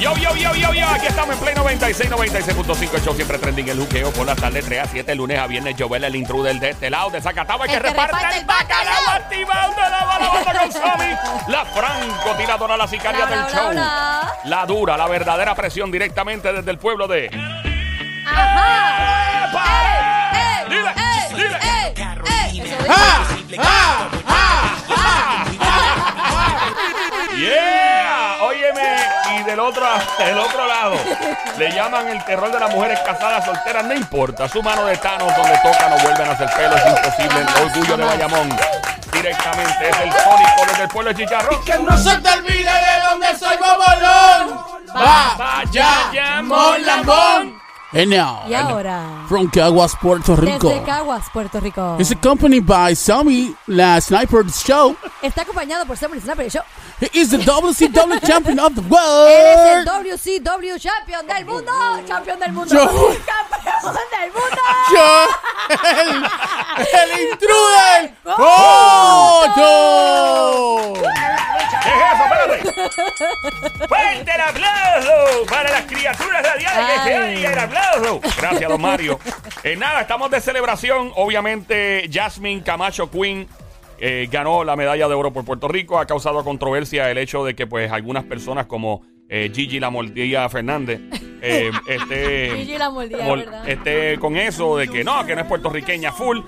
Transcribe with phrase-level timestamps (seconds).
[0.00, 3.68] Yo, yo, yo, yo, yo, aquí estamos en Play 96, 96.5, el show siempre trending
[3.68, 6.70] el juqueo por la tarde 3 a 7, lunes a viernes, Joel, el intruder de
[6.70, 10.72] este lado, de Zacatau, el que reparte reparte el bacalao de la bala banda con
[10.72, 11.14] Sammy,
[11.48, 16.50] la francotiradora, la sicaria Bla, del bla, show, bla, la dura, la verdadera presión directamente
[16.50, 17.28] desde el pueblo de...
[18.26, 19.48] Ajá.
[19.50, 19.64] ¡Epa!
[20.32, 20.64] ¡Ey!
[20.70, 22.62] Dile, ey, dile.
[22.64, 23.56] dice.
[23.58, 24.19] ¡Ah!
[29.60, 29.86] Y del otro,
[30.18, 30.96] del otro lado,
[31.58, 33.84] le llaman el terror de las mujeres casadas solteras.
[33.84, 37.40] No importa, su mano de Thanos donde toca no vuelven a hacer pelo, es imposible.
[37.40, 38.48] El orgullo de Bayamón.
[39.12, 41.64] Directamente es el sónico desde el pueblo de Chicharrón.
[41.64, 44.64] Que no se te olvide de dónde soy Bobolón.
[44.96, 47.60] Va, Vaya, Bayamón, Lambón.
[47.92, 50.68] And now, Y ahora, from Caguas, Puerto Rico.
[50.68, 51.96] desde Caguas, Puerto Rico.
[51.98, 54.96] Is accompanied by Sammy, la Sniper Show.
[55.20, 56.62] Está acompañado por Samuel Snapper Show.
[57.00, 60.06] He is the WCW champion of the Él es el world.
[60.06, 61.72] WCW Champion del mundo.
[62.06, 62.72] Champion del mundo.
[62.72, 62.86] Yo.
[63.26, 64.62] Campeón del mundo.
[64.92, 65.26] Yo,
[65.98, 66.24] el,
[66.94, 68.14] el intruder.
[70.94, 71.39] Foto.
[71.90, 72.24] ¿Qué es eso?
[72.24, 73.88] Espérate.
[73.88, 78.20] Fuerte el aplauso para las criaturas radiales que oiga el aplauso.
[78.38, 79.18] Gracias, don Mario.
[79.64, 81.12] Eh, nada, estamos de celebración.
[81.16, 83.46] Obviamente, Jasmine Camacho Queen
[83.98, 85.98] eh, ganó la medalla de oro por Puerto Rico.
[85.98, 90.48] Ha causado controversia el hecho de que, pues, algunas personas como eh, Gigi La Mordilla
[90.48, 91.00] Fernández
[91.42, 93.68] eh, esté, Gigi la mordida, mol- ¿verdad?
[93.68, 96.40] esté con eso de que no, que no es puertorriqueña full.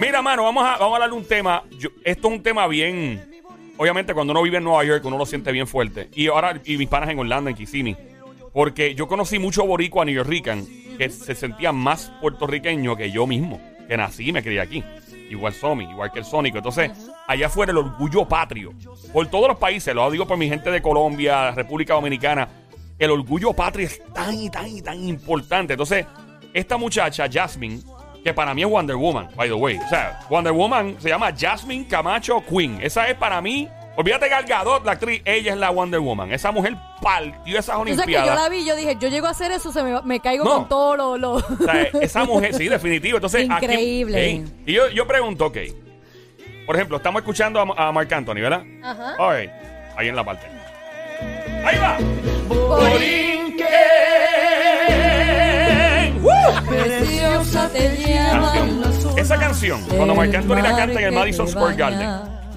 [0.00, 1.62] Mira, mano, vamos a, vamos a hablar de un tema.
[1.78, 3.33] Yo- esto es un tema bien.
[3.76, 6.08] Obviamente, cuando uno vive en Nueva York, uno lo siente bien fuerte.
[6.14, 7.96] Y ahora, y mis panas en Orlando, en Kissimmee.
[8.52, 10.64] Porque yo conocí mucho boricua New Yorkican
[10.96, 14.84] que se sentían más puertorriqueño que yo mismo, que nací y me crié aquí.
[15.28, 16.58] Igual Somi, igual que el Sónico.
[16.58, 16.92] Entonces,
[17.26, 18.72] allá fuera el orgullo patrio.
[19.12, 22.48] Por todos los países, lo digo por mi gente de Colombia, República Dominicana,
[22.96, 25.72] el orgullo patrio es tan y tan y tan importante.
[25.72, 26.06] Entonces,
[26.52, 27.80] esta muchacha, Jasmine,
[28.24, 29.76] que para mí es Wonder Woman, by the way.
[29.78, 32.78] O sea, Wonder Woman se llama Jasmine Camacho Queen.
[32.82, 33.68] Esa es para mí.
[33.96, 36.32] Olvídate Gal Gadot, la actriz, ella es la Wonder Woman.
[36.32, 38.42] Esa mujer partió esas Tú sabes que yo Olimpiadas.
[38.42, 40.50] la vi, yo dije, yo llego a hacer eso, se me, me caigo No.
[40.56, 41.16] con todo lo...
[41.16, 43.18] lo- O sea, esa mujer, sí, definitivo.
[43.18, 44.24] Entonces, aquí- Increíble.
[44.24, 45.58] Ey, y yo, yo pregunto, ok.
[46.66, 48.62] Por ejemplo, estamos escuchando a, a Marc Anthony, ¿verdad?
[48.82, 49.14] Ajá.
[49.18, 49.50] All right.
[49.96, 50.46] Ahí en la parte.
[51.64, 51.98] Ahí va.
[52.48, 53.64] Borinquen.
[59.16, 61.76] Esa canción, cuando Marc Anthony la canta en el Madison Square.
[61.76, 62.08] Garden,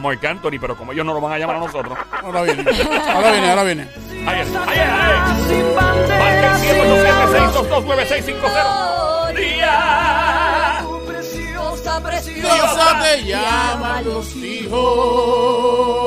[0.01, 1.99] Mark Anthony, pero como ellos no lo van a llamar a nosotros.
[2.23, 2.63] Ahora viene.
[3.09, 3.89] Ahora viene, ahora viene.
[4.27, 5.75] Ahí es, ahí es, ahí es.
[5.75, 6.77] Marca el
[7.57, 9.35] 787-622-9650.
[9.37, 10.85] Día.
[12.03, 16.06] Preciosa, Diosa te llama los hijos.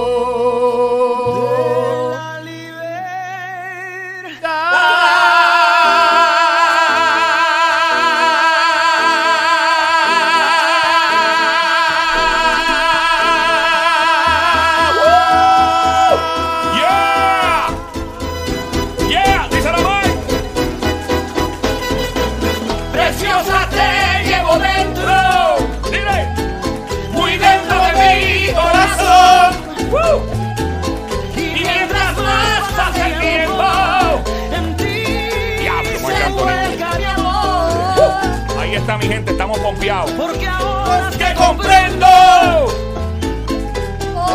[38.79, 40.11] Está mi gente, estamos pompeados.
[40.11, 42.07] Porque ahora que comprendo.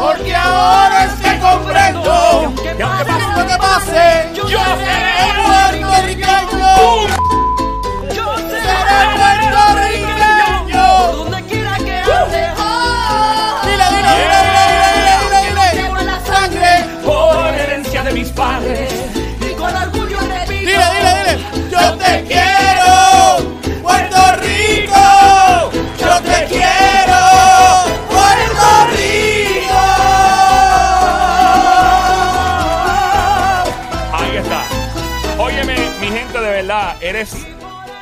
[0.01, 2.55] Porque ahora es que comprendo.
[2.79, 7.44] y aunque pase Lo que pase, Yo seré puertorriqueño.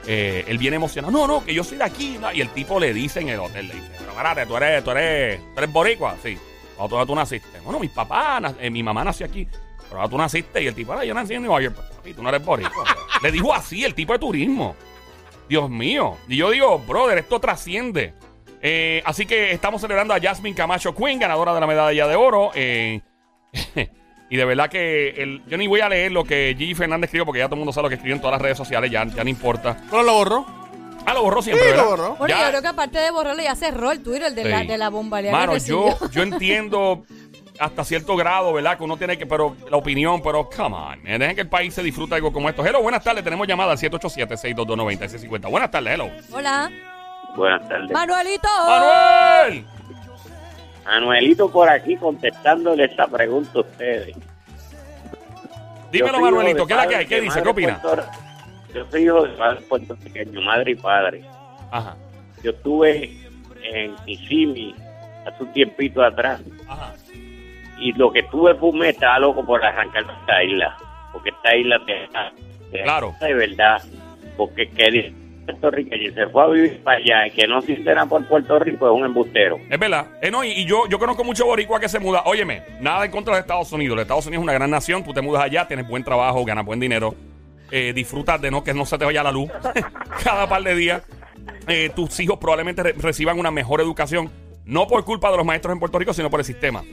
[0.05, 1.11] eh, él viene emocionado.
[1.11, 2.17] No, no, que yo soy de aquí.
[2.19, 2.31] ¿no?".
[2.31, 4.91] Y el tipo le dice en el hotel, le dice, pero espérate, tú eres, tú
[4.91, 6.15] eres, tú eres boricua.
[6.21, 6.37] Sí.
[6.75, 7.59] ¿Cuándo tú, tú naciste?
[7.61, 9.47] Bueno, mis papás, eh, mi mamá nació aquí.
[9.83, 10.61] Pero ahora tú naciste.
[10.61, 11.75] Y el tipo, ahora yo nací en Nueva York.
[11.75, 12.83] Papi, tú no eres boricua.
[13.21, 14.75] le dijo así el tipo de turismo.
[15.47, 16.17] Dios mío.
[16.27, 18.13] Y yo digo, brother, esto trasciende.
[18.61, 22.51] Eh, así que estamos celebrando a Jasmine Camacho Quinn, ganadora de la medalla de oro.
[24.33, 27.23] Y de verdad que el- yo ni voy a leer lo que Gigi Fernández escribió
[27.23, 29.05] porque ya todo el mundo sabe lo que escribió en todas las redes sociales, ya,
[29.05, 29.77] ya no importa.
[29.91, 30.45] ¿Pero lo borró?
[31.05, 31.63] Ah, lo borró siempre.
[31.69, 31.89] Sí, lo ¿verdad?
[31.91, 32.15] borró.
[32.15, 34.75] Bueno, Ya- yo creo que aparte de borrarlo ya cerró el Twitter de, la, de
[34.79, 37.03] la bombardeada Mano, yo, yo entiendo
[37.59, 38.75] hasta cierto grado, ¿verdad?
[38.75, 41.71] Que uno tiene que, pero la opinión, pero come on, man, dejen que el país
[41.75, 42.65] se disfrute algo como esto.
[42.65, 45.47] Hello, buenas tardes, tenemos llamada al 787-622-9650.
[45.47, 46.09] Buenas tardes, hello.
[46.31, 46.71] Hola.
[47.35, 47.91] Buenas tardes.
[47.91, 48.47] Manuelito.
[48.67, 49.65] ¡Manuel!
[50.85, 54.15] Manuelito por aquí contestándole esta pregunta a ustedes.
[55.91, 57.05] Dímelo, Manuelito, ¿qué es la que hay?
[57.05, 57.41] ¿Qué dice?
[57.41, 57.79] ¿Qué opina?
[58.73, 61.23] Yo soy hijo de padre puertorriqueño, madre y padre.
[61.71, 61.95] Ajá,
[62.43, 63.15] Yo estuve
[63.71, 64.75] en Kissimmee
[65.25, 66.93] hace un tiempito atrás ajá.
[67.79, 70.75] y lo que tuve fue un estaba loco por arrancar esta isla.
[71.13, 72.09] Porque esta isla te
[72.71, 73.13] te- Claro.
[73.21, 73.81] de verdad.
[74.35, 75.13] Porque que
[75.45, 78.87] puertorriqueño y se fue a vivir para allá que no se entera por Puerto Rico
[78.87, 79.57] es un embustero.
[79.69, 80.07] Es verdad.
[80.21, 82.23] Eh, no, y, yo, yo conozco mucho boricua que se muda.
[82.25, 83.99] Óyeme, nada en contra de Estados Unidos.
[83.99, 85.03] Estados Unidos es una gran nación.
[85.03, 87.15] Tú te mudas allá, tienes buen trabajo, ganas buen dinero.
[87.71, 89.49] Eh, disfrutas de no que no se te vaya la luz
[90.23, 91.03] cada par de días.
[91.67, 94.29] Eh, tus hijos probablemente re- reciban una mejor educación.
[94.65, 96.83] No por culpa de los maestros en Puerto Rico, sino por el sistema.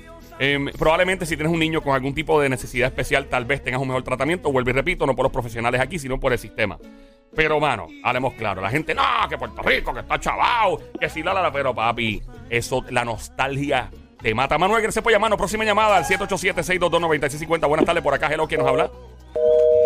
[0.42, 3.80] Eh, probablemente si tienes un niño con algún tipo de necesidad especial, tal vez tengas
[3.80, 4.50] un mejor tratamiento.
[4.50, 6.78] Vuelvo y repito, no por los profesionales aquí, sino por el sistema.
[7.34, 8.60] Pero, mano, hablemos claro.
[8.60, 11.52] La gente, no, que Puerto Rico, que está chavao, que si la, la, la.
[11.52, 13.90] Pero, papi, eso, la nostalgia
[14.20, 14.58] te mata.
[14.58, 15.38] Manuel, gracias por llamarnos.
[15.38, 17.68] Próxima llamada al 787-622-9650.
[17.68, 18.90] Buenas tardes, por acá, hello, ¿quién nos habla?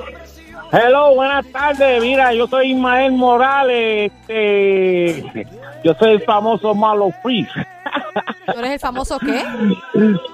[0.77, 2.03] Hello, buenas tardes.
[2.03, 4.11] Mira, yo soy Ismael Morales.
[4.27, 5.47] Este,
[5.85, 7.49] yo soy el famoso Malo Freeze.
[8.53, 9.45] ¿Tú eres el famoso qué?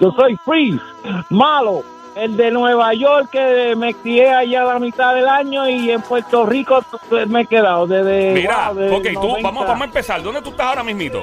[0.01, 0.81] Yo soy Freeze,
[1.29, 1.85] malo.
[2.17, 6.47] El de Nueva York que me crié allá la mitad del año y en Puerto
[6.47, 6.83] Rico
[7.29, 8.33] me he quedado desde.
[8.33, 9.49] Mira, wow, desde ok, tú, 90.
[9.49, 10.23] vamos, vamos a empezar.
[10.23, 11.23] ¿Dónde tú estás ahora mismito?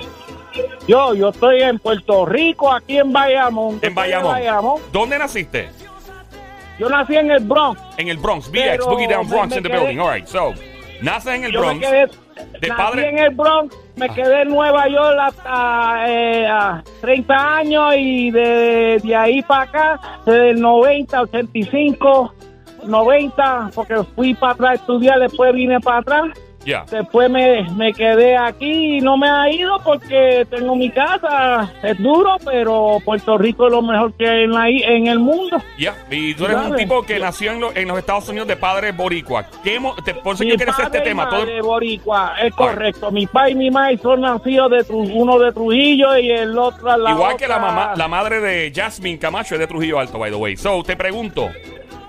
[0.87, 3.79] Yo, yo estoy en Puerto Rico, aquí en Bayamón.
[3.81, 4.79] En estoy Bayamón.
[4.91, 5.71] ¿Dónde naciste?
[6.79, 7.81] Yo nací en el Bronx.
[7.97, 9.99] En el Bronx, BX, Boogie Down me- Bronx me in the quedé- building.
[9.99, 10.53] All right, so.
[11.01, 11.87] Naces en el Yo me Bronx.
[11.87, 12.07] quedé,
[12.59, 14.13] de nací padre- en el Bronx, me Ah.
[14.13, 19.99] quedé en Nueva York hasta eh, a 30 años y de, de ahí para acá,
[20.25, 22.33] desde el 90, 85,
[22.85, 26.23] 90, porque fui para atrás a estudiar, después vine para atrás.
[26.67, 26.83] Ya.
[26.91, 31.71] Después me, me quedé aquí y no me ha ido porque tengo mi casa.
[31.81, 35.61] Es duro, pero Puerto Rico es lo mejor que hay en, la en el mundo.
[35.79, 35.95] Ya.
[36.11, 38.91] Y tú eres un tipo que nació en, lo- en los Estados Unidos de padre
[38.91, 39.45] boricua.
[39.63, 41.29] ¿Qué te- por eso hacer padre este tema.
[41.29, 43.11] Todo- boricua, es correcto.
[43.11, 46.97] Mi padre y mi madre son nacidos de Tru- uno de Trujillo y el otro
[46.97, 50.31] la Igual que la mamá, la madre de Jasmine Camacho es de Trujillo Alto, by
[50.31, 50.57] the way.
[50.57, 51.49] So, te pregunto,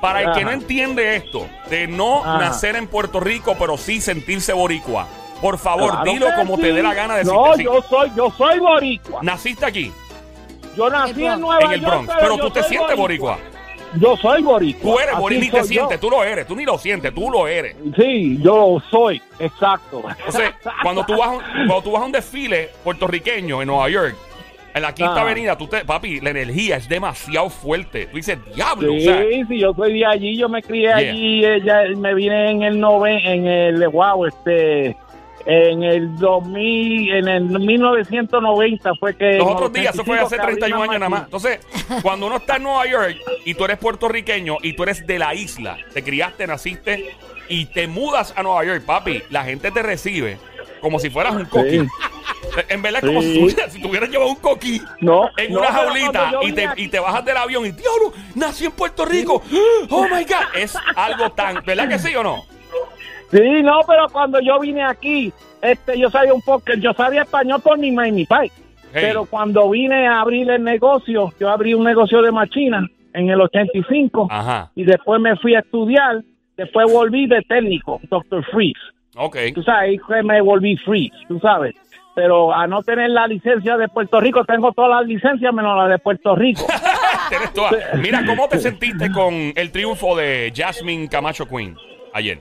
[0.01, 2.39] para el que no entiende esto, de no Ajá.
[2.39, 5.07] nacer en Puerto Rico, pero sí sentirse boricua,
[5.41, 6.63] por favor, Claro dilo como sí.
[6.63, 9.21] te dé la gana de No, yo soy, yo soy boricua.
[9.23, 9.93] Naciste aquí,
[10.77, 13.39] Yo nací en Nueva en el York, Bronx, pero tú te sientes boricua.
[13.99, 14.83] Yo soy boricua.
[14.83, 17.49] Tú eres boricua, ni te sientes, tú lo eres, tú ni lo sientes, tú lo
[17.49, 17.75] eres.
[17.97, 20.03] Sí, yo soy, exacto.
[20.19, 20.53] Entonces,
[20.83, 24.15] cuando tú vas a un, cuando tú vas a un desfile puertorriqueño en Nueva York,
[24.79, 25.21] en la Quinta Ah.
[25.23, 28.07] Avenida, tú te, papi, la energía es demasiado fuerte.
[28.07, 30.97] Tú dices, diablo, o sea, Sí, sí, yo soy de allí, yo me crié Yeah.
[30.97, 34.97] allí, eh, ya me vine en el nove, en el, wow, este,
[35.47, 39.39] en el 2000, en el 1990 fue que...
[39.39, 41.25] Los otros días, eso fue 85 hace que abrí 31 una años nada más.
[41.25, 41.61] Entonces,
[42.03, 45.35] cuando uno está en Nueva York y tú eres puertorriqueño y tú eres de la
[45.35, 47.11] isla, te criaste, naciste
[47.49, 50.39] y te mudas a Nueva York, papi, la gente te recibe
[50.81, 51.81] como si fueras un coqui.
[51.81, 51.87] Sí.
[52.69, 53.33] En verdad es como Sí.
[53.35, 56.89] si, tuvieras- si tuvieras llevado un coqui No, en no, una jaulita y te, y
[56.89, 59.43] te bajas del avión y, diablo, nací en Puerto Rico.
[59.91, 60.57] Oh my God.
[60.57, 61.63] Es algo tan.
[61.65, 62.43] ¿Verdad que sí o no?
[63.31, 67.61] Sí, no, pero cuando yo vine aquí, este, yo sabía un poco, yo sabía español
[67.61, 68.51] por mi mamá y mi pai.
[68.95, 69.03] Hey.
[69.09, 73.41] Pero cuando vine a abrir el negocio, yo abrí un negocio de machina en el
[73.41, 74.71] 85 Ajá.
[74.75, 76.23] y después me fui a estudiar,
[76.57, 78.43] después volví de técnico, Dr.
[78.51, 78.81] Freeze.
[79.19, 79.37] Ok.
[79.55, 81.75] Tú sabes, fue me volví Freeze, tú sabes.
[82.15, 85.89] Pero a no tener la licencia de Puerto Rico, tengo todas las licencias menos la
[85.89, 86.63] de Puerto Rico.
[87.29, 87.53] Tienes
[88.01, 91.77] Mira, ¿cómo te sentiste con el triunfo de Jasmine Camacho Queen
[92.15, 92.41] ayer?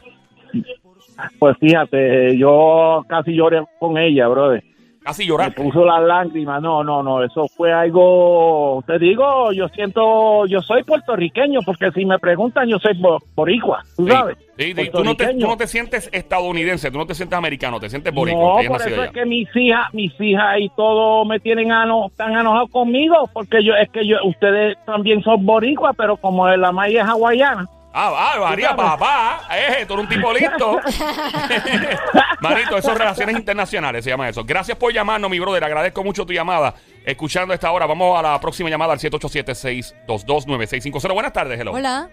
[1.40, 4.64] Pues fíjate, yo casi lloré con ella, brother.
[5.08, 5.64] Casi Me lloraste.
[5.64, 6.62] puso las lágrimas.
[6.62, 8.84] No, no, no, eso fue algo.
[8.86, 13.84] Te digo, yo siento, yo soy puertorriqueño, porque si me preguntan, yo soy bo- boricua,
[13.96, 14.38] tú Sí, sabes.
[14.58, 14.90] sí, sí.
[14.92, 18.14] Tú, no te, tú no te sientes estadounidense, tú no te sientes americano, te sientes
[18.14, 18.62] boricua.
[18.64, 22.34] No, por eso es que mis hijas, mis hijas y todo me tienen ano, están
[22.34, 26.98] enojados conmigo, porque yo, es que yo, ustedes también son boricuas, pero como la maíz
[26.98, 27.66] es hawaiana.
[28.00, 29.48] Ah, ah, María, papá.
[29.52, 30.74] Eh, tú eres un tipo listo.
[32.42, 34.44] Manito, eso es relaciones internacionales, se llama eso.
[34.44, 35.64] Gracias por llamarnos, mi brother.
[35.64, 36.76] Agradezco mucho tu llamada.
[37.04, 41.12] Escuchando esta hora, vamos a la próxima llamada al 787-622-9650.
[41.12, 41.72] Buenas tardes, hello.
[41.72, 42.08] Hola.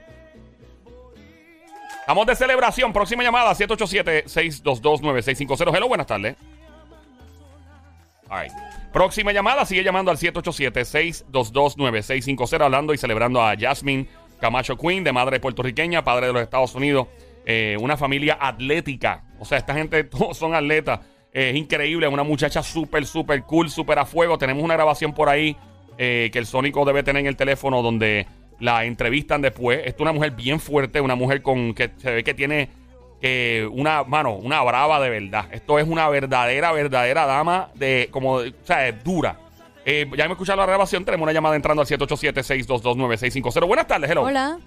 [2.01, 2.91] Estamos de celebración.
[2.91, 5.77] Próxima llamada, 787-622-9650.
[5.77, 6.35] Hello, buenas tardes.
[8.31, 8.55] All right.
[8.91, 14.09] Próxima llamada, sigue llamando al 787-622-9650, hablando y celebrando a Jasmine
[14.41, 17.09] Camacho Queen, de madre puertorriqueña, padre de los Estados Unidos.
[17.47, 19.25] Eh, una familia atlética.
[19.39, 21.01] O sea, esta gente todos son atletas.
[21.33, 24.39] Es increíble, una muchacha súper, súper cool, súper a fuego.
[24.39, 25.57] Tenemos una grabación por ahí
[25.99, 28.27] eh, que el Sónico debe tener en el teléfono donde
[28.61, 29.79] la entrevistan después.
[29.79, 32.69] Esta es una mujer bien fuerte, una mujer con que se ve que tiene
[33.73, 35.47] una mano, una brava de verdad.
[35.51, 39.39] Esto es una verdadera, verdadera dama de, como, o sea, es dura.
[39.87, 43.67] Eh, ya me escucharon la grabación, tenemos una llamada entrando al 787-622-9650.
[43.67, 44.23] Buenas tardes, hello.
[44.23, 44.59] Hola.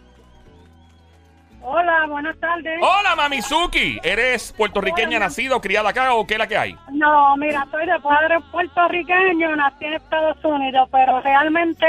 [1.70, 2.80] Hola, buenas tardes.
[2.82, 4.00] Hola, Mamizuki.
[4.04, 6.78] ¿Eres puertorriqueña, nacida o criada acá o qué es la que hay?
[6.94, 11.86] No, mira, soy de padre puertorriqueño, nací en Estados Unidos, pero realmente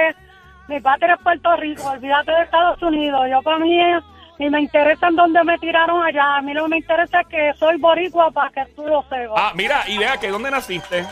[0.67, 3.21] mi padre es Puerto Rico, olvídate de Estados Unidos.
[3.31, 4.03] Yo para mí es-
[4.41, 7.27] ni me interesa en dónde me tiraron allá, a mí lo que me interesa es
[7.29, 9.37] que soy boricua para que tú lo sepas.
[9.37, 11.05] Ah, mira, y vea que ¿dónde naciste?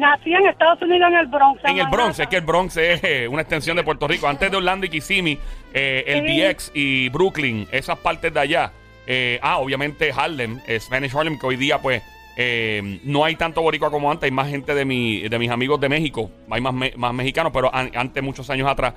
[0.00, 1.60] Nací en Estados Unidos, en el Bronx.
[1.64, 4.26] En el Bronx, es que el Bronx es eh, una extensión de Puerto Rico.
[4.26, 5.38] Antes de Orlando y Kissimmee,
[5.74, 6.42] eh, el Sí.
[6.42, 8.72] BX y Brooklyn, esas partes de allá.
[9.06, 12.02] Eh, ah, obviamente Harlem, Spanish Harlem, que hoy día pues
[12.36, 14.24] eh, no hay tanto boricua como antes.
[14.24, 16.30] Hay más gente de, mi, de mis amigos de México.
[16.50, 18.94] Hay más, me- más mexicanos, pero an- antes, muchos años atrás,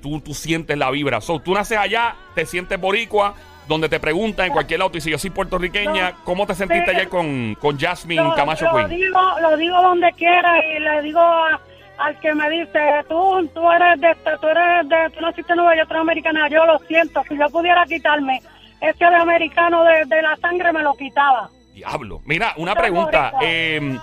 [0.00, 1.20] tú, tú sientes la vibra.
[1.20, 3.34] So, tú naces allá, te sientes boricua,
[3.68, 6.16] donde te preguntan en cualquier lado, y si yo soy puertorriqueña, No.
[6.24, 6.96] ¿cómo te sentiste Sí.
[6.96, 8.88] ayer con, con Jasmine Lo- Camacho lo Queen?
[8.88, 11.60] Digo, lo digo donde quiera y le digo a-
[11.98, 15.76] al que me dice, tú, tú eres de, tú eres de, tú naciste en Nueva
[15.76, 16.48] York, tú eres americana.
[16.48, 18.40] Yo lo siento, si yo pudiera quitarme
[18.80, 21.48] ese de americano de, de la sangre, me lo quitaba.
[21.72, 22.20] Diablo.
[22.24, 23.32] Mira, una pregunta.
[23.42, 23.96] Eh,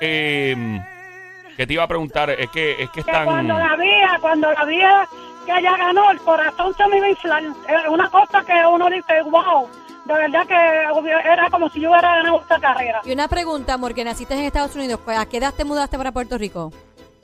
[0.00, 0.80] eh,
[1.56, 3.26] que te iba a preguntar, es que, es que Que están.
[3.26, 4.80] cuando la vi, cuando la vi
[5.44, 7.42] que ella ganó, el corazón se me iba a inflar.
[7.44, 9.68] Es una cosa que uno dice, wow,
[10.04, 10.54] de verdad que
[11.24, 13.00] era como si yo hubiera ganado esta carrera.
[13.04, 16.12] Y una pregunta, amor, que naciste en Estados Unidos, ¿a qué edad te mudaste para
[16.12, 16.72] Puerto Rico?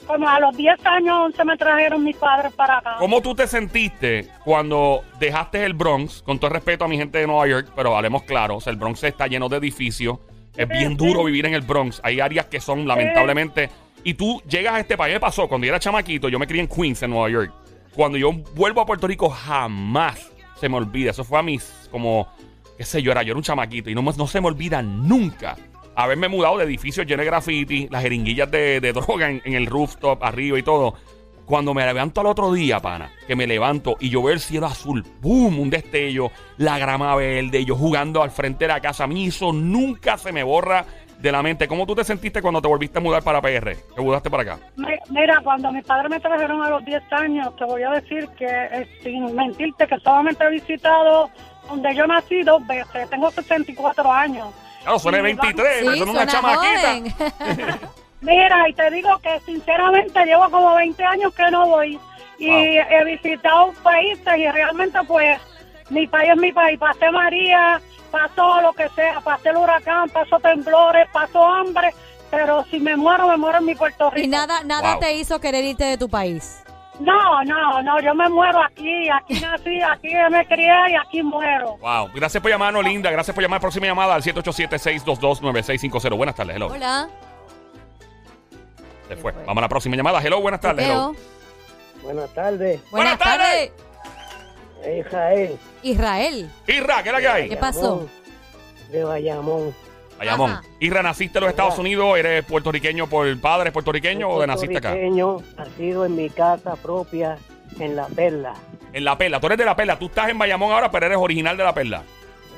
[0.07, 2.97] Como a los 10 años se me trajeron mis padres para acá.
[2.99, 6.23] ¿Cómo tú te sentiste cuando dejaste el Bronx?
[6.23, 8.73] Con todo el respeto a mi gente de Nueva York, pero hablemos claro, o sea,
[8.73, 10.19] el Bronx está lleno de edificios.
[10.57, 12.01] Es bien duro vivir en el Bronx.
[12.03, 13.71] Hay áreas que son, lamentablemente.
[14.03, 15.15] Y tú llegas a este país.
[15.15, 17.53] Me pasó cuando yo era chamaquito, yo me crié en Queens, en Nueva York.
[17.95, 21.11] Cuando yo vuelvo a Puerto Rico, jamás se me olvida.
[21.11, 22.29] Eso fue a mis, como,
[22.77, 23.91] qué sé yo, era yo era un chamaquito.
[23.91, 25.57] Y no, no se me olvida nunca
[25.95, 30.23] haberme mudado de edificios llenos de graffiti, las jeringuillas de, droga en, en el rooftop,
[30.23, 30.95] arriba y todo.
[31.45, 34.67] Cuando me levanto al otro día, pana, que me levanto y yo veo el cielo
[34.67, 35.59] azul, ¡boom!
[35.59, 39.03] Un destello, la grama verde, yo jugando al frente de la casa.
[39.03, 40.87] A mí eso nunca se me borra
[41.21, 41.69] de la mente.
[41.69, 43.77] ¿Cómo tú te sentiste cuando te volviste a mudar para PR?
[43.95, 44.59] Te mudaste para acá.
[44.77, 48.29] Mi- Mira, cuando mis padres me trajeron a los 10 años, te voy a decir
[48.39, 51.31] que, eh, sin mentirte, que solamente he visitado
[51.69, 53.11] donde yo nací dos veces.
[53.11, 54.49] Tengo 64 años.
[54.83, 56.95] Claro, son de Sí, 23, Sí, son una chamaquita.
[58.23, 61.99] Mira, y te digo que sinceramente llevo como 20 años que no voy.
[62.39, 62.85] Y Wow.
[62.91, 65.39] he visitado países y realmente pues
[65.91, 66.79] mi país es mi país.
[66.79, 67.81] Pasé María,
[68.11, 71.95] pasó lo que sea, pasé el huracán, pasó temblores, pasó hambre.
[72.31, 74.25] Pero si me muero, me muero en mi Puerto Rico.
[74.25, 75.01] y nada, nada Wow.
[75.01, 76.63] te hizo querer irte de tu país.
[77.01, 81.77] No, no, no, yo me muero aquí, aquí nací, aquí me crié y aquí muero.
[81.79, 82.11] Wow.
[82.15, 83.11] Gracias por llamarnos, linda.
[83.11, 83.61] Gracias por llamar.
[83.61, 86.17] Próxima llamada al 787-622-9650.
[86.17, 86.67] Buenas tardes, hello.
[86.69, 87.09] Hola.
[89.09, 89.33] Se fue.
[89.33, 90.21] Vamos a la próxima llamada.
[90.23, 91.15] Hello, buenas tardes, hello.
[92.03, 93.73] Buenas tardes, Buenas tardes.
[94.87, 96.51] Israel, Israel.
[96.67, 97.49] Irra, ¿qué es la que hay?
[97.49, 98.09] ¿Qué pasó?
[98.91, 99.75] de Bayamón.
[100.19, 100.51] Bayamón.
[100.51, 100.63] Ajá.
[100.81, 102.19] Irra, ¿naciste en los Estados Unidos?
[102.19, 104.91] ¿Eres puertorriqueño por padre puertorriqueño o de naciste acá?
[104.91, 107.39] Puertorriqueño, nacido en mi casa propia,
[107.79, 108.55] en La Perla.
[108.93, 109.41] En La Perla.
[109.41, 109.99] Tú eres de La Perla.
[109.99, 112.03] Tú estás en Bayamón ahora, pero eres original de La Perla.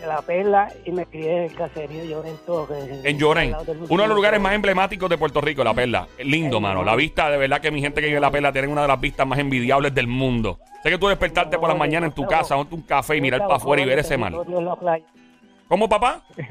[0.02, 2.68] De La Perla y me crié en el caserío Llorento.
[3.04, 3.54] En Llorén.
[3.88, 6.08] Uno de los lugares más emblemáticos de Puerto Rico, La Perla.
[6.18, 6.82] Lindo, mano.
[6.82, 8.88] La vista, de verdad que mi gente que vive en La Perla tiene una de
[8.88, 10.58] las vistas más envidiables del mundo.
[10.82, 13.42] Sé que tú despertarte por las mañanas en tu casa, darte un café y mirar
[13.42, 14.32] para afuera y ver ese mar.
[15.68, 16.22] ¿Cómo, papá?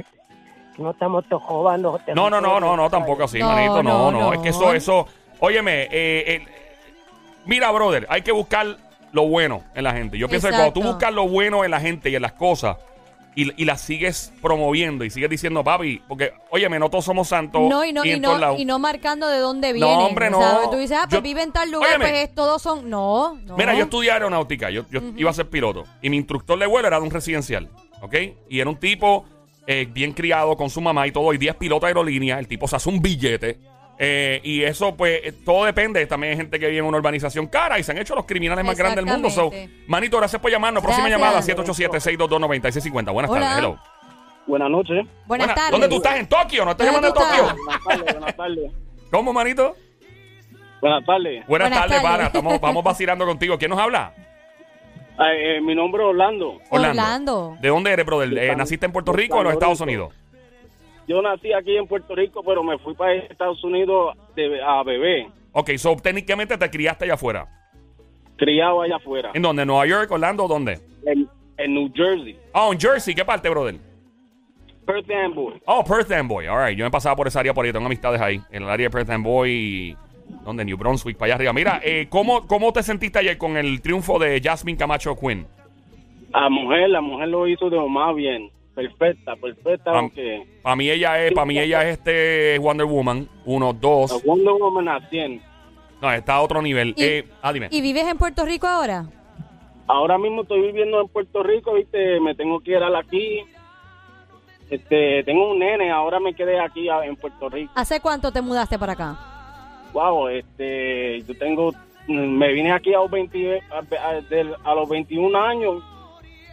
[0.78, 2.00] No estamos tojobando.
[2.16, 3.84] No, no, no, no, no, tampoco así, manito.
[3.84, 5.06] No, no, no, Es que eso, eso.
[5.40, 6.46] Óyeme, eh,
[7.46, 8.78] mira, brother, hay que buscar
[9.12, 10.18] lo bueno en la gente.
[10.18, 12.78] Yo pienso que cuando tú buscas lo bueno en la gente y en las cosas
[13.36, 17.62] y, y las sigues promoviendo y sigues diciendo, papi, porque, óyeme, no todos somos santos.
[17.70, 19.94] No, y no, y no, y no marcando de dónde vienen.
[19.96, 20.41] hombre, no.
[20.41, 20.70] ¿sabes?
[20.70, 22.06] Tú dices, ah, pues Yo- vive en tal lugar, Óyeme.
[22.10, 22.89] pues es- todos son.
[22.89, 23.56] No, no.
[23.56, 26.88] Mira, yo estudié aeronáutica, yo, yo iba a ser piloto y mi instructor de vuelo
[26.88, 27.70] era de un residencial,
[28.02, 28.15] ¿ok?
[28.50, 29.26] Y era un tipo
[29.67, 32.67] eh, bien criado con su mamá y todo, y 10 pilotos de aerolínea, el tipo
[32.67, 33.60] se hace un billete.
[34.04, 36.04] Eh, y eso, pues, eh, todo depende.
[36.08, 38.66] También hay gente que vive en una urbanización cara y se han hecho los criminales
[38.66, 39.30] más grandes del mundo.
[39.30, 39.52] So,
[39.86, 40.82] manito, gracias por llamarnos.
[40.82, 41.46] Próxima Gracias.
[41.46, 41.66] llamada,
[42.00, 43.12] 787-622-9650.
[43.14, 43.40] Buenas Hola.
[43.42, 43.78] tardes, hello.
[44.48, 45.06] Buenas noches.
[45.28, 45.72] Buenas Buena- tardes.
[45.72, 46.16] ¿Dónde tú estás?
[46.16, 46.66] ¿En Tokio?
[46.66, 47.56] ¿No estás ¿Dónde llamando tú Tokio?
[47.64, 48.72] Buenas tardes, buenas tardes.
[49.12, 49.76] ¿Cómo, manito?
[50.82, 51.48] Buenas tardes.
[51.48, 52.26] Buenas, Buenas tardes.
[52.26, 53.58] Estamos, vamos vacilando contigo.
[53.60, 54.14] ¿Quién nos habla?
[55.20, 56.60] eh, mi nombre es Orlando.
[56.72, 57.56] Orlando.
[57.62, 58.36] ¿De dónde eres, brother?
[58.36, 60.12] Eh, ¿Naciste en Puerto Rico o en los Estados Unidos?
[61.12, 65.28] Yo nací aquí en Puerto Rico, pero me fui para Estados Unidos de- a bebé,
[65.52, 67.47] Ok, so técnicamente te criaste allá afuera.
[68.38, 69.63] criado allá afuera, ¿En dónde?
[69.63, 70.47] ¿En Nueva York, Orlando?
[70.47, 70.80] ¿Dónde?
[71.06, 73.13] en, en New Jersey, Oh, en Jersey.
[73.13, 73.76] ¿Qué parte, brother?
[74.86, 75.62] Perth Amboy.
[75.65, 76.47] Oh, Perth Amboy.
[76.47, 76.78] All right.
[76.78, 77.71] Yo me pasaba por esa área por ahí.
[77.74, 78.39] Tengo amistades ahí.
[78.50, 79.97] En el área de Perth Amboy y...
[80.45, 80.63] ¿Dónde?
[80.65, 81.54] New Brunswick, para allá arriba.
[81.54, 85.45] Mira, eh, ¿cómo, ¿cómo te sentiste ayer con el triunfo de Jasmine Camacho Quinn?
[86.34, 89.92] La mujer, la mujer lo hizo de lo más bien, perfecta, perfecta,
[90.64, 93.28] Para mí ella es, para mí ella es este Wonder Woman.
[93.46, 94.12] Uno, dos.
[94.12, 95.42] la Wonder Woman a 100.
[96.02, 96.94] No, está a otro nivel.
[96.98, 97.68] Y- Eh, ah, dime.
[97.72, 99.06] ¿Y vives en Puerto Rico ahora?
[99.88, 103.42] Ahora mismo estoy viviendo en Puerto Rico, viste, me tengo que ir a aquí.
[104.70, 107.72] Este, tengo un nene, ahora me quedé aquí en Puerto Rico.
[107.76, 109.18] ¿Hace cuánto te mudaste para acá?
[109.92, 111.74] Wow, este, yo tengo,
[112.08, 115.84] me vine aquí a los, 20 a, a- del- a los 21 años,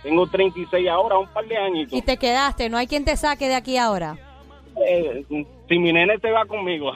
[0.08, 1.92] tengo 36 ahora, un par de añitos.
[1.98, 4.16] Y te quedaste, no hay quien te saque de aquí ahora.
[4.86, 5.24] Eh,
[5.68, 6.92] si mi nene se va conmigo.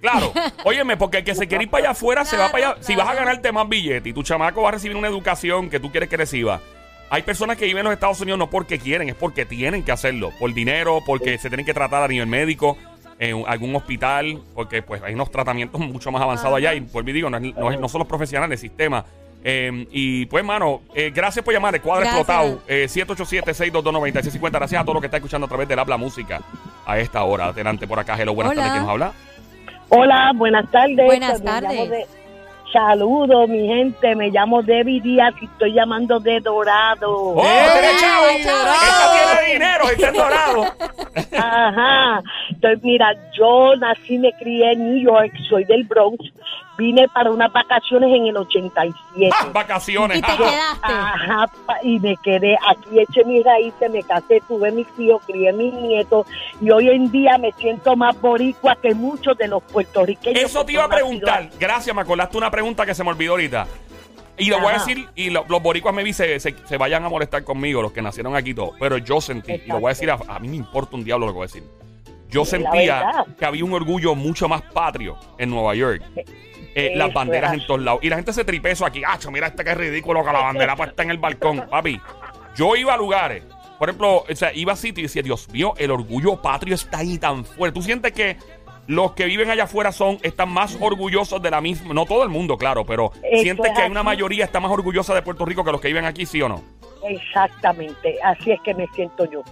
[0.00, 0.32] Claro.
[0.64, 2.66] Óyeme, porque el que se quiere ir para allá afuera se va para allá.
[2.74, 5.70] Claro, Si vas a ganarte más billetes y tu chamaco va a recibir una educación
[5.70, 6.60] que tú quieres que reciba.
[7.10, 9.92] Hay personas que viven en los Estados Unidos no porque quieren, es porque tienen que
[9.92, 10.30] hacerlo.
[10.38, 12.76] Por dinero, porque se tienen que tratar a nivel médico,
[13.18, 16.74] en algún hospital, porque pues hay unos tratamientos mucho más avanzados allá.
[16.74, 19.04] Y por mí digo, no, es- no, es- no son los profesionales, el sistema.
[19.44, 21.74] Eh, y pues, mano, eh, gracias por llamar.
[21.74, 22.20] El cuadro Gracias.
[22.20, 22.60] explotado.
[22.68, 24.50] Eh, 787-622-9650.
[24.52, 26.40] Gracias a todos los que están escuchando a través del Habla Música
[26.86, 27.46] a esta hora.
[27.46, 28.16] Adelante por acá.
[28.20, 28.62] Hello, buenas Hola.
[28.62, 28.72] tardes.
[28.72, 29.12] ¿Quién nos habla?
[29.88, 31.04] Hola, buenas tardes.
[31.04, 31.90] Buenas llamo tardes.
[31.90, 32.06] de
[32.72, 34.16] Saludos, mi gente.
[34.16, 37.12] Me llamo Debbie Díaz y estoy llamando de Dorado.
[37.12, 38.24] ¡Oh, ¡Eh, tiene chavo!
[38.56, 38.72] Dorado!
[38.82, 39.90] ¡Esta tiene dinero!
[39.90, 40.64] ¡Está en dorado!
[41.36, 42.22] Ajá.
[42.48, 46.24] Entonces, mira, yo nací, me crié en New York, soy del Bronx.
[46.82, 49.30] Vine para unas vacaciones en el 87.
[49.32, 50.18] ¡Ah, vacaciones!
[50.18, 50.92] Y te Ah, quedaste.
[50.92, 51.50] Ajá,
[51.84, 56.26] y me quedé aquí, eché mis raíces, me casé, tuve mis hijos, crié mis nietos
[56.60, 60.42] y hoy en día me siento más boricua que muchos de los puertorriqueños.
[60.42, 61.50] Eso te iba a preguntar.
[61.60, 63.66] Gracias, me acordaste una pregunta que se me olvidó ahorita.
[64.38, 67.08] Y lo voy a decir, y lo- los boricuas me se, se, se vayan a
[67.08, 68.74] molestar conmigo, los que nacieron aquí todos.
[68.80, 71.26] Pero yo sentí, y lo voy a decir, a, a mí me importa un diablo
[71.26, 71.62] lo que voy a decir.
[72.28, 76.02] Yo sentía que había un orgullo mucho más patrio en Nueva York.
[76.74, 78.00] Eh, las banderas en todos lados.
[78.02, 79.02] Y la gente se tripe eso aquí.
[79.06, 81.66] ¡Acho, mira este que es ridículo que la bandera puesta en el balcón!
[81.70, 82.00] Papi,
[82.56, 83.44] yo iba a lugares.
[83.78, 86.98] Por ejemplo, o sea, iba a sitios y decía, Dios mío, el orgullo patrio está
[86.98, 87.74] ahí tan fuerte.
[87.74, 88.36] ¿Tú sientes que
[88.86, 92.28] los que viven allá afuera son, están más orgullosos de la misma, no todo el
[92.28, 95.64] mundo, claro, pero sientes es que hay una mayoría está más orgullosa de Puerto Rico
[95.64, 96.62] que los que viven aquí, sí o no?
[97.04, 99.42] Exactamente, así es que me siento yo.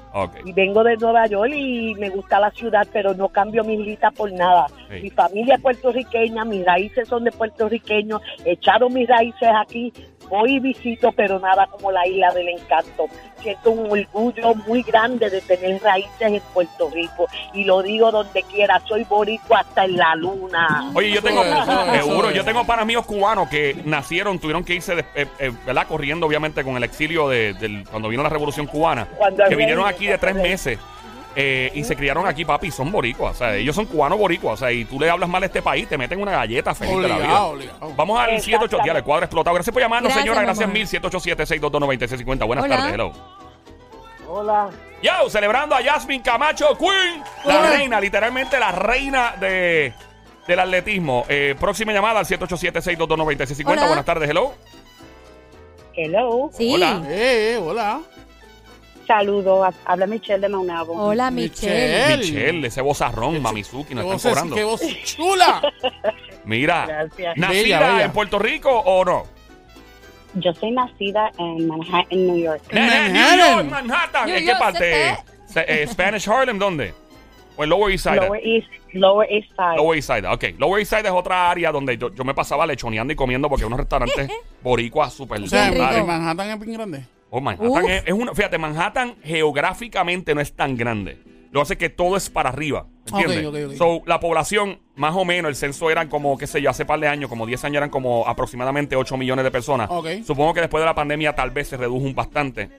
[0.45, 4.13] Y vengo de Nueva York y me gusta la ciudad, pero no cambio mis litas
[4.15, 4.67] por nada.
[4.89, 5.03] Sí.
[5.03, 9.93] Mi familia es puertorriqueña, mis raíces son de puertorriqueños, echaron mis raíces aquí,
[10.29, 13.07] voy y visito, pero nada como la isla del encanto.
[13.43, 18.43] Siento un orgullo muy grande de tener raíces en Puerto Rico y lo digo donde
[18.43, 20.91] quiera, soy boricua hasta en la luna.
[20.95, 21.43] Oye, yo tengo,
[21.95, 25.87] seguro, yo tengo panas míos cubanos que nacieron, tuvieron que irse, de- eh, eh, ¿verdad?
[25.89, 29.07] Corriendo, obviamente, con el exilio de, del, cuando vino la revolución cubana.
[29.17, 30.79] Cuando que vinieron aquí de tres meses.
[31.37, 33.37] Eh, y se criaron aquí, papi, y son boricuas.
[33.37, 34.55] O sea, ellos son cubanos boricuas.
[34.55, 36.97] O sea, y tú le hablas mal a este país, te meten una galleta feliz
[37.01, 37.43] de la vida.
[37.45, 37.93] Obligado.
[37.97, 38.40] Vamos al Exactamente.
[38.45, 39.55] 787, ya el cuadro explotado.
[39.55, 40.43] Gracias por llamarnos, Gracias, señora.
[40.43, 40.75] Gracias mamá.
[40.75, 40.87] mil.
[40.88, 42.47] 787-622-9650.
[42.47, 42.77] Buenas Hola.
[42.77, 43.12] tardes, hello.
[44.29, 44.71] Hola.
[45.03, 47.71] Yo, celebrando a Jasmine Camacho Queen, la Hola.
[47.71, 49.93] reina, literalmente la reina de,
[50.47, 51.25] del atletismo.
[51.29, 53.64] Eh, próxima llamada al 787-622-9650.
[53.66, 53.87] Hola.
[53.87, 54.53] Buenas tardes, hello.
[55.95, 56.51] Hello.
[56.53, 56.73] Sí.
[56.75, 57.03] Hola.
[57.09, 58.01] Eh, hola.
[59.11, 59.75] Saludos.
[59.87, 60.92] Habla Michelle de Maunabo.
[60.92, 62.16] Hola, Michelle.
[62.16, 62.16] Michelle.
[62.18, 64.55] Michelle, ese vozarrón, Mamizuki, nos están es- cobrando.
[64.55, 65.61] qué voz chula.
[66.44, 67.37] Mira, Gracias.
[67.37, 68.05] ¿nacida Bella, bella.
[68.05, 69.25] en Puerto Rico o no?
[70.35, 72.62] Yo soy nacida en Manhattan, New York.
[72.70, 73.38] En Eh, New Manhattan.
[73.57, 74.27] York, Manhattan.
[74.27, 75.16] New ¿En qué parte?
[75.46, 76.94] ¿se Se- eh, Spanish Harlem, ¿dónde?
[77.57, 78.16] ¿O en Lower East Side?
[78.16, 79.77] Lower East, Lower East Side.
[79.77, 80.44] Lower East Side, ok.
[80.59, 83.64] Lower East Side es otra área donde yo, yo me pasaba lechoneando y comiendo porque
[83.64, 84.31] hay unos restaurantes
[84.62, 87.05] boricuas súper O sea, en Manhattan es bien grande.
[87.31, 88.35] Oh, Manhattan es, es una.
[88.35, 91.19] Fíjate, Manhattan geográficamente no es tan grande.
[91.53, 92.87] Lo hace que todo es para arriba.
[93.12, 93.77] ¿Entiendes?
[93.77, 97.01] So, la población, más o menos, el censo eran como, qué sé yo, hace par
[97.01, 99.90] de años, como 10 años, eran como aproximadamente 8 millones de personas.
[100.25, 102.71] Supongo que después de la pandemia tal vez se redujo un bastante.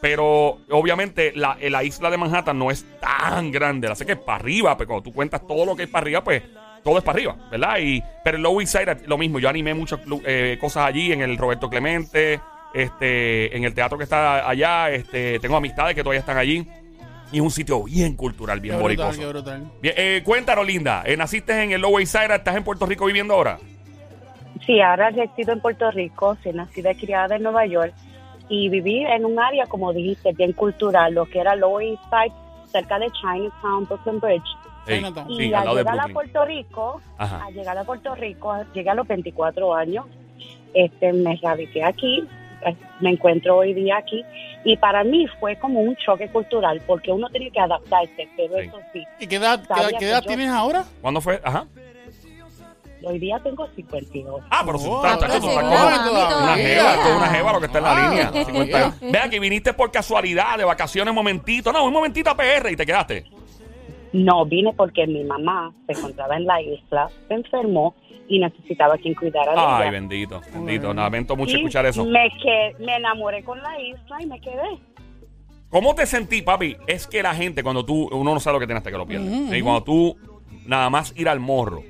[0.00, 3.88] Pero obviamente la, eh, la isla de Manhattan no es tan grande.
[3.88, 6.02] La sé que es para arriba, pero cuando tú cuentas todo lo que es para
[6.02, 6.42] arriba, pues
[6.82, 7.78] todo es para arriba, ¿verdad?
[7.80, 9.38] Y, pero el Lower East Side lo mismo.
[9.38, 12.40] Yo animé muchas eh, cosas allí en el Roberto Clemente,
[12.82, 14.90] este, en el teatro que está allá.
[14.90, 16.66] Este, tengo amistades que todavía están allí.
[17.32, 19.20] Y es un sitio bien cultural, bien boricoso.
[19.82, 21.02] Bien, eh, cuéntanos, Linda.
[21.04, 22.34] eh, ¿Naciste en el Lower East Side?
[22.34, 23.58] ¿Estás en Puerto Rico viviendo ahora?
[24.64, 27.92] Sí, ahora resido en Puerto Rico, soy nacida y criada en Nueva York
[28.48, 32.32] y viví en un área, como dijiste, bien cultural, lo que era Lower East Side,
[32.70, 34.48] cerca de Chinatown, Brooklyn Bridge.
[34.88, 36.08] Y sí, al llegar a.
[36.08, 37.44] Puerto Rico, Ajá.
[37.44, 40.06] al llegar a Puerto Rico, llegué a los 24 años,
[40.74, 42.24] este, me radiqué aquí,
[43.00, 44.24] me encuentro hoy día aquí
[44.64, 48.66] y para mí fue como un choque cultural porque uno tiene que adaptarse, pero Sí.
[48.68, 49.60] eso sí, ¿Y qué edad,
[49.98, 50.84] qué edad tienes ahora?
[51.00, 51.40] ¿Cuándo fue?
[51.44, 51.66] Ajá.
[53.08, 54.42] hoy día tengo 52.
[54.50, 55.96] Ah, pero Oh, estás seguro, como- mami,
[56.42, 58.30] Una jeva, esto es una jeva lo que está en la línea.
[58.30, 58.46] ok.
[58.46, 58.94] 50.
[59.00, 61.72] Vea que viniste por casualidad, de vacaciones, un momentito.
[61.72, 63.24] No, un momentito a PR y te quedaste.
[64.24, 67.94] No, vine porque mi mamá se encontraba en la isla, se enfermó
[68.28, 69.90] y necesitaba quien cuidara de Ay, ella.
[69.90, 70.86] bendito, bendito.
[70.86, 71.02] Bueno.
[71.02, 72.04] Lamento mucho Y escuchar eso.
[72.04, 74.78] Me, que, me enamoré con la isla y me quedé.
[75.68, 76.76] ¿Cómo te sentí, papi?
[76.86, 79.06] Es que la gente, cuando tú, uno no sabe lo que tiene hasta que lo
[79.06, 79.28] pierde.
[79.28, 80.16] Ujú, Y cuando tú,
[80.66, 81.82] nada más ir al morro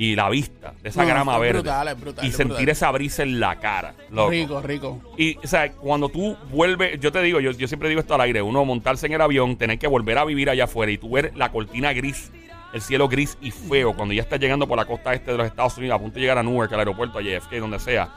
[0.00, 2.54] y la vista de esa No, grama es verde brutal, es brutal, y es sentir
[2.54, 2.68] brutal.
[2.70, 4.30] esa brisa en la cara, loco.
[4.30, 5.00] Rico, rico.
[5.18, 8.20] Y, o sea, cuando tú vuelves, yo te digo, yo, yo siempre digo esto al
[8.20, 11.10] aire, uno montarse en el avión, tener que volver a vivir allá afuera y tú
[11.10, 12.30] ver la cortina gris,
[12.72, 15.46] el cielo gris y feo, cuando ya estás llegando por la costa este de los
[15.48, 18.08] Estados Unidos, a punto de llegar a Newark, al aeropuerto, a JFK, donde sea,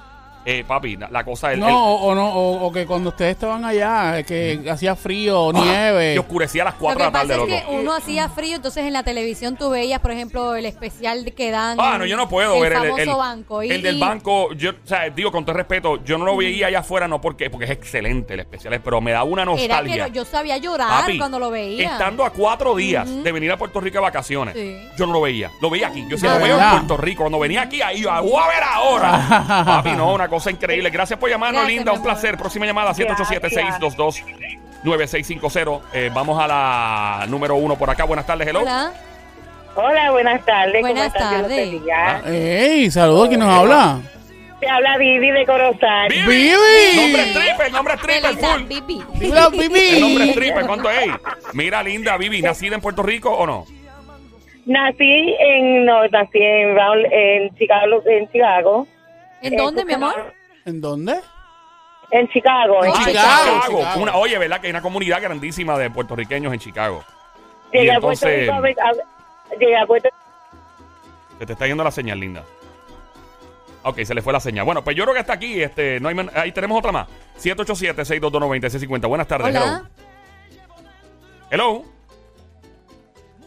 [0.46, 1.60] Eh, papi, la, cosa es...
[1.60, 6.16] No, o, o no, o, o que cuando ustedes estaban allá, que hacía frío, nieve.
[6.16, 7.50] y oscurecía a las Lo 4 que de la tarde, es loco.
[7.70, 11.52] que uno hacía frío, entonces en la televisión tú veías, por ejemplo, el especial que
[11.52, 11.78] dan.
[11.80, 13.64] Ah, no, yo no puedo el ver el, famoso el- banco.
[13.64, 14.52] Y- el del banco.
[14.54, 17.50] Yo, o sea, digo con todo respeto, yo no lo veía allá afuera, no porque,
[17.52, 20.06] porque es excelente el especial, pero me da una Era nostalgia.
[20.06, 21.92] que yo sabía llorar Papi, cuando lo veía.
[21.92, 24.76] Estando a cuatro días de venir a Puerto Rico de vacaciones, Sí.
[24.98, 25.52] yo no lo veía.
[25.62, 26.04] Lo veía aquí.
[26.10, 26.70] Yo sí Ah, lo veo en.
[26.72, 27.22] Puerto Rico.
[27.24, 29.64] Cuando venía aquí, ahí yo, voy a ver ahora.
[29.66, 30.90] Papi, no, una cosa increíble.
[30.90, 31.92] Gracias por llamarnos, Gracias, linda.
[31.94, 32.36] Un placer.
[32.38, 32.92] Próxima llamada,
[34.84, 35.82] 787-622-9650.
[35.94, 38.06] Eh, vamos a la número uno por acá.
[38.06, 38.62] Buenas tardes, hello.
[38.62, 38.94] Hola.
[39.76, 40.82] Hola, buenas tardes.
[40.82, 41.48] Buenas tardes.
[41.48, 42.22] bendiga.
[42.26, 42.90] ¡Ey!
[42.92, 44.00] Saludos, ¿quién nos habla?
[44.60, 46.10] Te habla Vivi de Corozal.
[46.10, 46.26] Vivi.
[46.28, 46.96] Vivi.
[46.96, 48.64] Nombre stripper, nombre stripper Belinda, full.
[48.64, 49.02] Bibi.
[49.20, 51.08] Dímelo, El nombre stripper, ¿cuánto es?
[51.54, 53.66] Mira, linda, Vivi, ¿nacida en Puerto Rico o no?
[54.66, 58.88] Nací en, no, nací en, Brown- en Chicago, en Chicago.
[59.42, 60.34] ¿En dónde, mi amor?
[60.66, 61.20] ¿En dónde?
[62.12, 62.84] En Chicago.
[62.84, 63.78] en Ah, Chicago, Chicago.
[63.80, 64.02] Chicago.
[64.04, 67.04] Una- oye, ¿verdad que hay una comunidad grandísima de puertorriqueños en Chicago?
[67.72, 70.10] Llegué Y a Puerto entonces- Rico a llegué Puerto
[71.40, 72.44] Se te está yendo la señal, linda.
[73.84, 74.66] Ok, se le fue la señal.
[74.66, 75.62] Bueno, pues yo creo que está aquí.
[75.64, 77.08] Este, no hay man- ahí tenemos otra más.
[77.38, 79.08] 787-622-9650.
[79.08, 79.84] Buenas tardes, Hola.
[81.50, 81.80] hello.
[81.80, 81.86] Hello.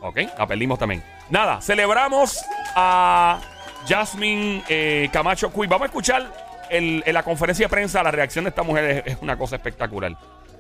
[0.01, 1.05] Ok, la perdimos también.
[1.31, 3.41] Nada, celebramos a
[3.87, 5.67] Jasmine eh, Camacho Cuy.
[5.67, 6.23] Vamos a escuchar
[6.71, 8.85] el- en la conferencia de prensa la reacción de esta mujer.
[9.07, 10.13] Es, es una cosa espectacular.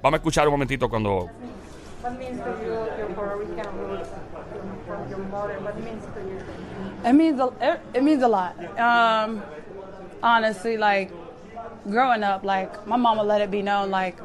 [0.03, 1.29] Vamos a escuchar un momentito cuando...
[7.05, 8.55] It means a, it, it means a lot.
[8.79, 9.43] Um,
[10.23, 11.11] honestly, like
[11.87, 14.17] growing up, like my mama let it be known, like,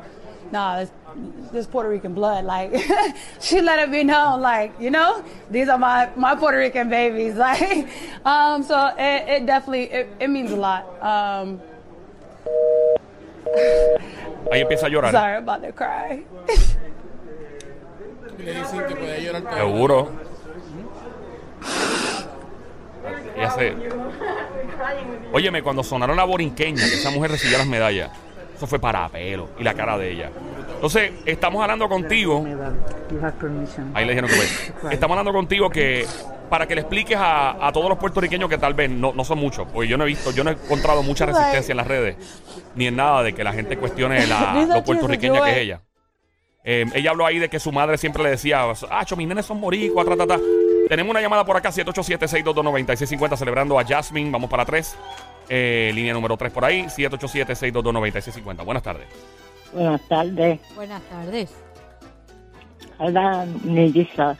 [0.51, 0.85] nah,
[1.51, 2.45] this, Puerto Rican blood.
[2.45, 2.73] Like
[3.39, 7.35] she let it be known, like you know, these are my my Puerto Rican babies.
[7.39, 7.87] Like,
[8.25, 10.85] um, so it, it definitely it, it means a lot.
[11.01, 11.61] Um,
[14.51, 15.11] Ahí empieza a llorar.
[15.11, 16.23] sorry, about to cry.
[19.55, 20.09] Seguro.
[23.35, 23.75] Ella se...
[25.31, 28.11] Óyeme, cuando sonaron la borinqueña, que esa mujer recibió las medallas,
[28.55, 30.31] eso fue para pelo y la cara de ella.
[30.79, 32.45] Entonces, estamos hablando contigo.
[33.93, 34.93] Ahí le dijeron que fue.
[34.93, 36.05] Estamos hablando contigo que
[36.49, 39.39] para que le expliques a, a todos los puertorriqueños que tal vez no, no son
[39.39, 42.15] muchos, porque yo no he visto, yo no he encontrado mucha resistencia en las redes,
[42.75, 45.81] ni en nada de que la gente cuestione la, lo puertorriqueña que es ella.
[46.63, 49.59] Eh, ella habló ahí de que su madre siempre le decía, ah, mis nenes son
[49.59, 50.39] moricuas, ta, ta, ta.
[50.87, 54.31] Tenemos una llamada por acá, 787-622-9650, celebrando a Jasmine.
[54.31, 54.95] Vamos para 3.
[55.49, 58.63] línea número 3 por ahí, 787-622-9650.
[58.63, 59.07] Buenas tardes.
[59.73, 60.59] Buenas tardes.
[60.75, 61.55] Buenas tardes.
[62.97, 64.37] Hola, Nilsa.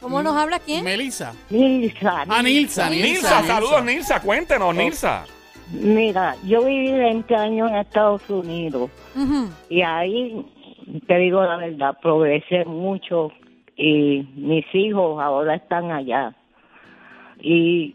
[0.00, 0.84] ¿Cómo nos habla quién?
[0.84, 1.34] Melissa.
[1.50, 2.24] Nilsa.
[2.28, 3.42] Ah, Nilsa, Nilsa, Nilsa.
[3.42, 4.20] saludos, Nilsa.
[4.22, 5.24] Cuéntenos, Nilsa.
[5.72, 9.50] Mira, yo viví 20 años en Estados Unidos Ujú.
[9.68, 10.46] y ahí,
[11.06, 13.30] te digo la verdad, progresé mucho
[13.76, 16.34] y mis hijos ahora están allá.
[17.40, 17.94] Y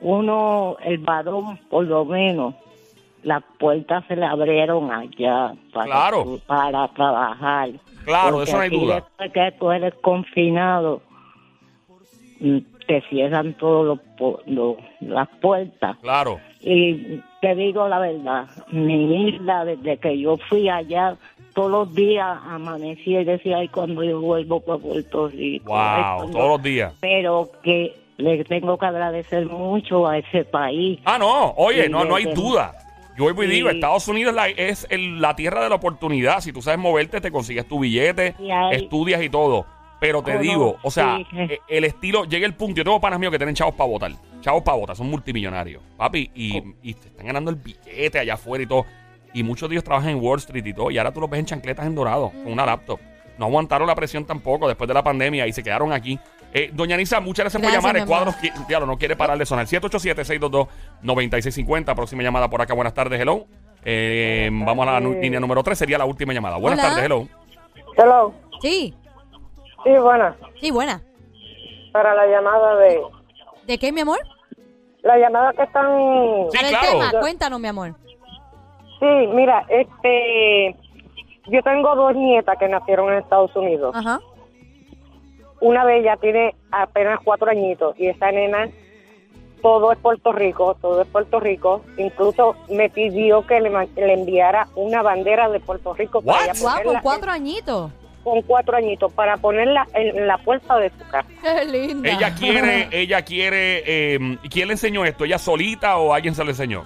[0.00, 2.54] uno, el varón, por lo menos,
[3.24, 6.38] las puertas se le abrieron allá para, Claro.
[6.46, 7.70] para trabajar.
[8.04, 8.94] Claro, Porque eso no hay duda.
[8.96, 11.00] después que tú eres confinado,
[12.40, 13.98] mm, te cierran todas
[15.00, 15.96] las puertas.
[16.02, 16.38] Claro.
[16.60, 21.16] Y te digo la verdad, mi isla, desde que yo fui allá,
[21.54, 25.72] todos los días amanecía y decía, ay, cuando yo vuelvo para Puerto Rico.
[25.72, 26.32] Wow, cuando-".
[26.38, 26.94] todos los días.
[27.00, 31.00] Pero que le tengo que agradecer mucho a ese país.
[31.04, 32.72] Ah, no, oye, no, no hay duda.
[33.16, 33.70] Yo vuelvo y digo.
[33.70, 36.40] Estados Unidos es la, es el- la tierra de la oportunidad.
[36.40, 38.34] Si tú sabes moverte, te consigues tu billete,
[38.72, 39.66] Y estudias y todo.
[40.00, 41.26] Pero te Oh, no, digo, o sea, sí.
[41.38, 42.76] eh, el estilo, llega el punto.
[42.76, 44.12] Yo tengo panas míos que tienen chavos para votar.
[44.40, 45.82] Chavos para votar, son multimillonarios.
[45.96, 48.84] Papi, y, y te están ganando el billete allá afuera y todo.
[49.32, 50.90] Y muchos de ellos trabajan en Wall Street y todo.
[50.90, 53.00] Y ahora tú los ves en chancletas en dorado, con una laptop.
[53.38, 56.18] No aguantaron la presión tampoco después de la pandemia y se quedaron aquí.
[56.56, 58.02] Eh, Doña Nisa, muchas gracias, Gracias, por llamar.
[58.02, 58.32] El cuadro,
[58.68, 59.66] diablo, no quiere parar de sonar.
[59.66, 61.94] 787-622-9650.
[61.96, 62.74] Próxima llamada por acá.
[62.74, 63.46] Buenas tardes, hello.
[63.84, 65.76] Eh, vamos a la línea número 3.
[65.76, 66.56] Sería la última llamada.
[66.56, 66.88] Buenas Hola.
[66.90, 67.26] tardes, hello.
[67.96, 68.32] Hello.
[68.60, 68.94] Sí,
[69.82, 70.36] Sí, buena.
[70.60, 71.02] sí, buena.
[71.92, 73.00] Para la llamada de...
[73.66, 74.18] ¿De qué, mi amor?
[75.02, 75.90] La llamada que están...
[76.50, 76.98] Sí, Para el claro.
[77.10, 77.94] tema, cuéntanos, mi amor.
[79.00, 80.74] Sí, mira, este...
[81.48, 83.94] Yo tengo dos nietas que nacieron en Estados Unidos.
[83.94, 84.18] Ajá.
[85.60, 88.68] Una de ellas tiene apenas cuatro añitos y esa nena,
[89.62, 91.82] todo es Puerto Rico, todo es Puerto Rico.
[91.96, 93.70] Incluso me pidió que le,
[94.12, 97.90] enviara una bandera de Puerto Rico para Guau, con cuatro añitos.
[98.22, 101.28] con cuatro añitos para ponerla en la puerta de su casa.
[101.42, 102.10] Qué linda.
[102.10, 103.82] Ella quiere, ella quiere.
[103.86, 105.24] eh, ¿Quién le enseñó esto?
[105.24, 106.84] ¿Ella solita o alguien se le enseñó?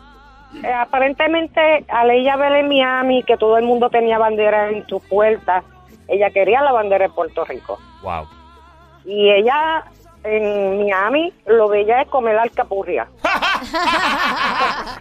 [0.63, 5.01] eh, aparentemente al ella ver en Miami que todo el mundo tenía bandera en su
[5.01, 5.63] puerta,
[6.07, 7.79] ella quería la bandera de Puerto Rico.
[8.03, 8.27] Wow.
[9.05, 9.85] Y ella
[10.25, 13.07] en Miami lo de ella es comer alcapurria.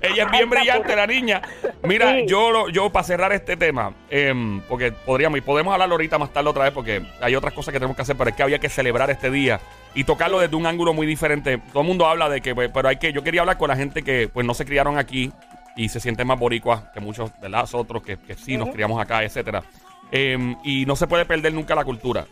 [0.01, 1.41] Ella es bien brillante, la niña.
[1.83, 2.25] Mira, Sí.
[2.27, 6.31] yo, lo- yo para cerrar este tema, em, porque podríamos y podemos hablarlo ahorita más
[6.31, 8.59] tarde otra vez, porque hay otras cosas que tenemos que hacer, pero es que había
[8.59, 9.59] que celebrar este día
[9.95, 11.57] y tocarlo desde un ángulo muy diferente.
[11.71, 13.75] Todo el mundo habla de que, pues, pero hay que, yo quería hablar con la
[13.75, 15.31] gente que pues no se criaron aquí
[15.75, 19.01] y se sienten más boricuas que muchos de las otros que, que sí nos criamos
[19.01, 19.63] acá, etcétera.
[20.11, 22.25] Em, y no se puede perder nunca la cultura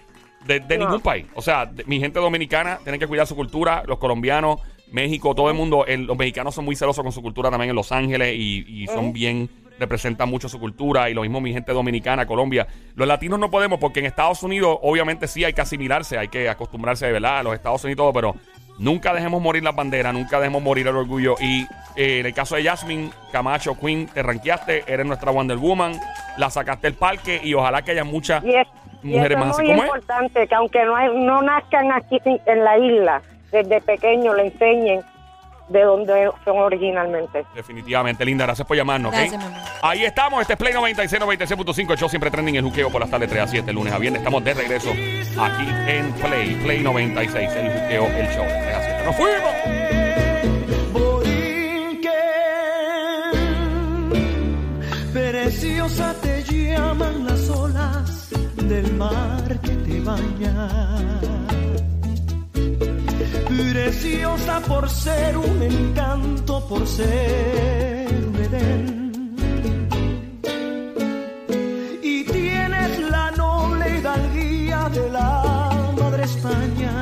[0.46, 0.86] de, de No.
[0.86, 1.26] ningún país.
[1.36, 4.60] O sea, de- mi gente dominicana tiene que cuidar su cultura, los colombianos,
[4.92, 5.86] México, todo el mundo.
[5.86, 8.88] el- los mexicanos son muy celosos con su cultura también en Los Ángeles y, y
[8.88, 11.10] son bien, representan mucho su cultura.
[11.10, 12.68] Y lo mismo mi gente dominicana, Colombia.
[12.96, 16.48] Los latinos no podemos porque en Estados Unidos, obviamente, sí hay que asimilarse, hay que
[16.48, 17.40] acostumbrarse, ¿verdad?
[17.40, 18.36] A los Estados Unidos y todo, pero
[18.78, 21.36] nunca dejemos morir las banderas, nunca dejemos morir el orgullo.
[21.42, 21.64] Y
[21.96, 26.00] eh, en el caso de Jasmine Camacho Queen, te ranqueaste, eres nuestra Wonder Woman,
[26.38, 28.70] la sacaste del parque y ojalá que haya muchas eso
[29.06, 29.88] mujeres es más así muy como es.
[29.90, 35.02] importante, que aunque no, hay- no nazcan aquí en la isla, desde pequeño le enseñen
[35.70, 37.44] de dónde son originalmente.
[37.56, 38.46] Definitivamente, linda.
[38.46, 39.18] Gracias por llamarnos, ¿ok?
[39.18, 39.62] Gracias, mi amor.
[39.82, 40.42] Ahí estamos.
[40.42, 41.92] Este es Play 96, 96.5.
[41.94, 44.20] El show siempre trending el juqueo por las tardes 3 a 7, lunes a viernes.
[44.22, 48.82] Estamos de regreso aquí en Play, Play 96, el juqueo, el show de 3 a
[48.84, 49.04] 7.
[49.06, 49.76] ¡Nos fuimos!
[55.14, 57.35] Preciosa te llaman olas
[58.76, 60.68] del mar que te baña.
[63.48, 69.36] Preciosa por ser un encanto, por ser un Edén.
[72.04, 75.32] Y tienes la noble hidalguía de la
[76.00, 76.94] madre España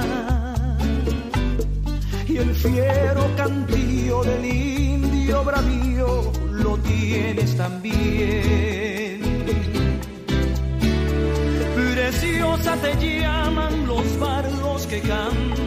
[2.28, 8.93] y el fiero cantío del indio bravío lo tienes también.
[12.14, 15.64] Preciosa te llaman los bardos que cantan.